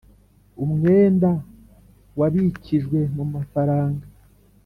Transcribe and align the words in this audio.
Umwenda 0.63 1.31
wabikijwe 2.19 2.99
mu 3.15 3.23
mafaranga 3.33 4.05